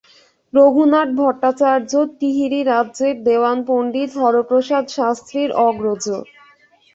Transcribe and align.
রঘুনাথ 0.53 1.09
ভট্টাচার্য 1.19 1.91
টিহিরী 2.19 2.59
রাজ্যের 2.65 3.15
দেওয়ান, 3.27 3.57
পণ্ডিত 3.67 4.11
হরপ্রসাদ 4.21 4.85
শাস্ত্রীর 4.97 5.49
অগ্রজ। 5.67 6.05